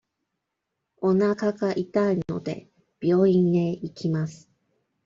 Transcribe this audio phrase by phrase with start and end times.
[0.97, 2.67] おなかが痛いので、
[3.01, 4.49] 病院へ行きます。